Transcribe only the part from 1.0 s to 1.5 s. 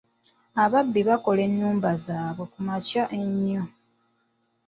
bakola